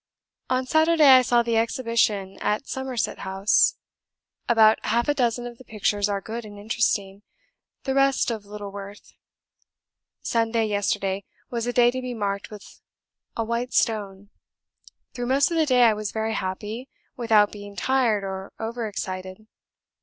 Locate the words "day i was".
15.67-16.11